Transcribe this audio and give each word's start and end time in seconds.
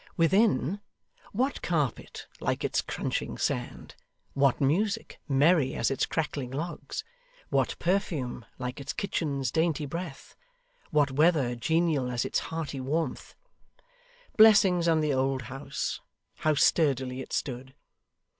Within, 0.17 0.81
what 1.31 1.61
carpet 1.61 2.25
like 2.39 2.63
its 2.63 2.81
crunching 2.81 3.37
sand, 3.37 3.93
what 4.33 4.59
music 4.59 5.19
merry 5.27 5.75
as 5.75 5.91
its 5.91 6.07
crackling 6.07 6.49
logs, 6.49 7.03
what 7.49 7.77
perfume 7.77 8.43
like 8.57 8.79
its 8.81 8.93
kitchen's 8.93 9.51
dainty 9.51 9.85
breath, 9.85 10.35
what 10.89 11.11
weather 11.11 11.55
genial 11.55 12.09
as 12.09 12.25
its 12.25 12.39
hearty 12.49 12.79
warmth! 12.79 13.35
Blessings 14.37 14.87
on 14.87 15.01
the 15.01 15.13
old 15.13 15.43
house, 15.53 16.01
how 16.37 16.55
sturdily 16.55 17.21
it 17.21 17.31
stood! 17.31 17.75